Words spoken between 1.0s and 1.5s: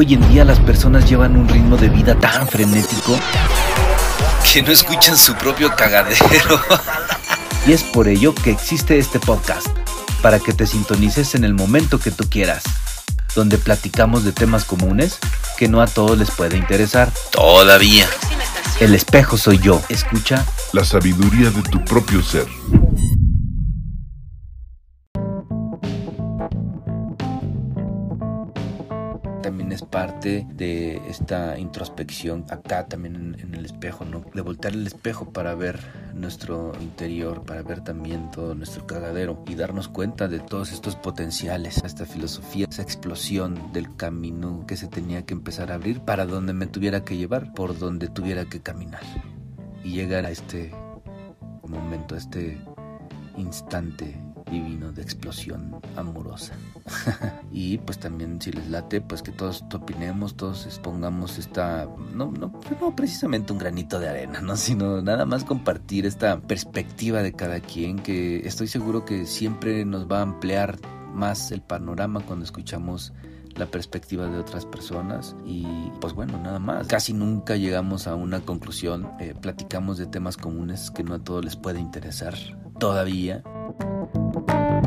llevan un